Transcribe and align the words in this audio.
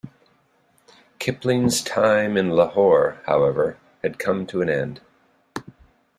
Kipling's 1.19 1.83
time 1.83 2.35
in 2.35 2.49
Lahore, 2.49 3.21
however, 3.27 3.77
had 4.01 4.17
come 4.17 4.47
to 4.47 4.63
an 4.63 4.67
end. 4.67 4.99